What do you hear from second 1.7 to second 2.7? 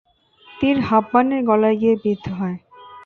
গিয়ে বিদ্ধ হয়।